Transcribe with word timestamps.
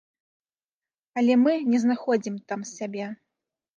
Але 1.21 1.33
мы 1.43 1.53
не 1.73 1.79
знаходзім 1.85 2.35
там 2.53 2.59
сябе. 2.77 3.05